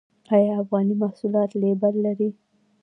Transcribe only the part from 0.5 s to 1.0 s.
افغاني